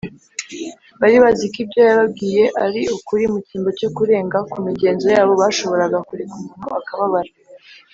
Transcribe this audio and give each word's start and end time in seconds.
bari 0.99 1.17
bazi 1.23 1.45
ko 1.53 1.57
ibyo 1.63 1.79
yababwiye 1.89 2.43
ari 2.65 2.81
ukuri 2.97 3.23
mu 3.31 3.39
cyimbo 3.47 3.69
cyo 3.79 3.89
kurenga 3.95 4.37
ku 4.51 4.57
migenzo 4.65 5.07
yabo, 5.15 5.33
bashoboraga 5.41 5.97
kureka 6.07 6.33
umuntu 6.39 6.67
akababara 6.79 7.31